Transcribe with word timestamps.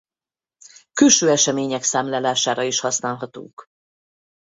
Külső 0.93 1.29
események 1.29 1.83
számlálására 1.83 2.63
is 2.63 2.79
használhatók. 2.79 3.65